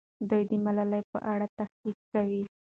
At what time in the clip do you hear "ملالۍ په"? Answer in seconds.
0.65-1.19